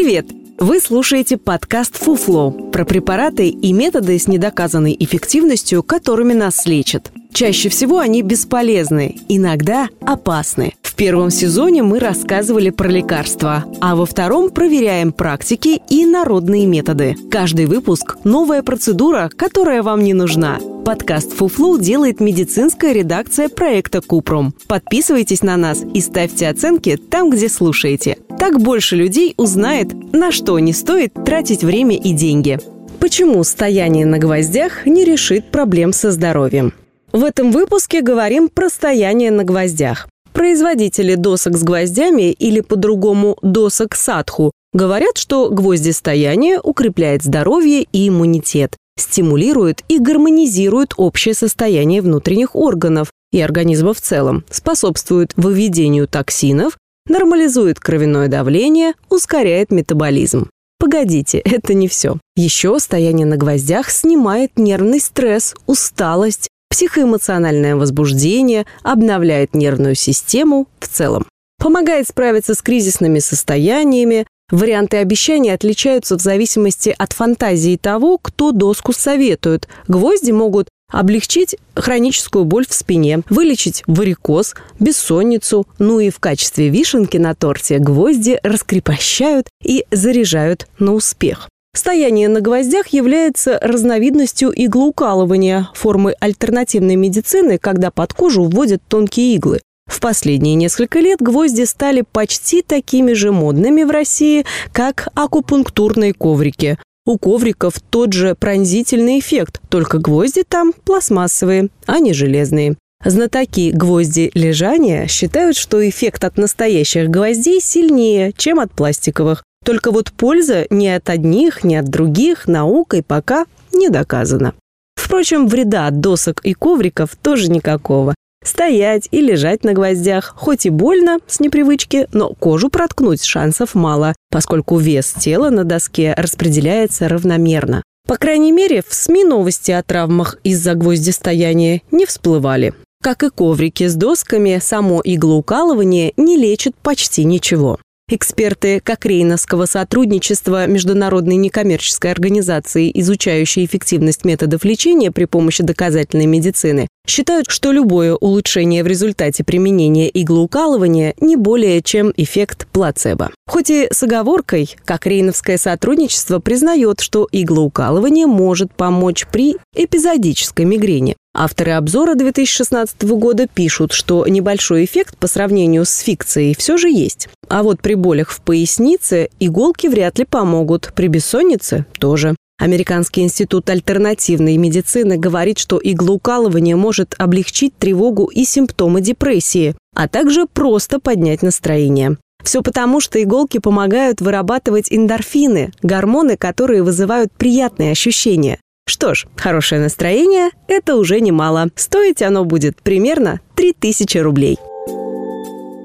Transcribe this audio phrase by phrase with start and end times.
[0.00, 0.26] Привет!
[0.60, 7.10] Вы слушаете подкаст «Фуфло» про препараты и методы с недоказанной эффективностью, которыми нас лечат.
[7.32, 10.74] Чаще всего они бесполезны, иногда опасны.
[10.82, 17.16] В первом сезоне мы рассказывали про лекарства, а во втором проверяем практики и народные методы.
[17.28, 20.60] Каждый выпуск– новая процедура, которая вам не нужна.
[20.84, 24.54] Подкаст «Фуфлу» делает медицинская редакция проекта «Купром».
[24.68, 28.18] Подписывайтесь на нас и ставьте оценки там, где слушаете.
[28.38, 32.58] Так больше людей узнает, на что не стоит тратить время и деньги.
[33.00, 36.72] Почему стояние на гвоздях не решит проблем со здоровьем?
[37.12, 40.08] В этом выпуске говорим про стояние на гвоздях.
[40.32, 48.76] Производители досок с гвоздями или по-другому досок садху говорят, что гвоздистояние укрепляет здоровье и иммунитет,
[48.98, 56.76] стимулирует и гармонизирует общее состояние внутренних органов и организма в целом, способствует выведению токсинов,
[57.08, 60.48] нормализует кровяное давление, ускоряет метаболизм.
[60.78, 62.18] Погодите, это не все.
[62.36, 71.26] Еще стояние на гвоздях снимает нервный стресс, усталость, психоэмоциональное возбуждение, обновляет нервную систему в целом.
[71.58, 74.26] Помогает справиться с кризисными состояниями.
[74.50, 79.68] Варианты обещаний отличаются в зависимости от фантазии того, кто доску советует.
[79.88, 87.16] Гвозди могут облегчить хроническую боль в спине, вылечить варикоз, бессонницу, ну и в качестве вишенки
[87.16, 91.48] на торте гвозди раскрепощают и заряжают на успех.
[91.74, 99.60] Стояние на гвоздях является разновидностью иглоукалывания, формы альтернативной медицины, когда под кожу вводят тонкие иглы.
[99.86, 106.78] В последние несколько лет гвозди стали почти такими же модными в России, как акупунктурные коврики.
[107.08, 112.76] У ковриков тот же пронзительный эффект, только гвозди там пластмассовые, а не железные.
[113.02, 119.42] Знатоки гвозди лежания считают, что эффект от настоящих гвоздей сильнее, чем от пластиковых.
[119.64, 124.52] Только вот польза ни от одних, ни от других наукой пока не доказана.
[124.94, 128.14] Впрочем, вреда от досок и ковриков тоже никакого.
[128.44, 134.14] Стоять и лежать на гвоздях, хоть и больно с непривычки, но кожу проткнуть шансов мало,
[134.30, 137.82] поскольку вес тела на доске распределяется равномерно.
[138.06, 142.72] По крайней мере, в СМИ новости о травмах из-за гвоздистояния не всплывали.
[143.02, 147.78] Как и коврики с досками, само иглоукалывание не лечит почти ничего.
[148.10, 157.50] Эксперты Кокрейновского сотрудничества Международной некоммерческой организации, изучающей эффективность методов лечения при помощи доказательной медицины, считают,
[157.50, 163.30] что любое улучшение в результате применения иглоукалывания не более чем эффект плацебо.
[163.46, 171.14] Хоть и с оговоркой, Кокрейновское сотрудничество признает, что иглоукалывание может помочь при эпизодической мигрени.
[171.40, 177.28] Авторы обзора 2016 года пишут, что небольшой эффект по сравнению с фикцией все же есть.
[177.48, 182.34] А вот при болях в пояснице иголки вряд ли помогут, при бессоннице тоже.
[182.60, 190.46] Американский институт альтернативной медицины говорит, что иглоукалывание может облегчить тревогу и симптомы депрессии, а также
[190.46, 192.16] просто поднять настроение.
[192.42, 198.58] Все потому, что иголки помогают вырабатывать эндорфины, гормоны, которые вызывают приятные ощущения.
[198.88, 201.68] Что ж, хорошее настроение– это уже немало.
[201.76, 204.56] Стоить оно будет примерно 3000 рублей.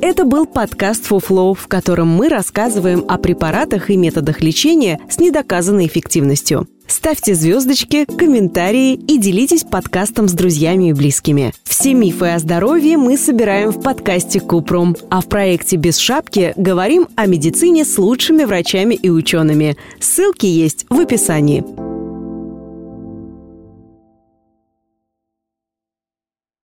[0.00, 5.86] Это был подкаст «Фуфлоу», в котором мы рассказываем о препаратах и методах лечения с недоказанной
[5.86, 6.68] эффективностью.
[6.86, 11.52] Ставьте звездочки, комментарии и делитесь подкастом с друзьями и близкими.
[11.64, 17.08] Все мифы о здоровье мы собираем в подкасте Купром, а в проекте «Без шапки» говорим
[17.14, 19.76] о медицине с лучшими врачами и учеными.
[20.00, 21.85] Ссылки есть в описании.